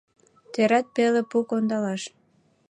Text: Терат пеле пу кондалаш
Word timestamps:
Терат 0.53 0.87
пеле 0.95 1.21
пу 1.29 1.37
кондалаш 1.49 2.01